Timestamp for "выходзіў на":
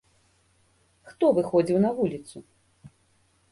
1.39-1.89